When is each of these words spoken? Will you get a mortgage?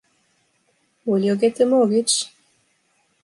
Will 1.05 1.23
you 1.23 1.35
get 1.35 1.59
a 1.59 1.65
mortgage? 1.67 2.25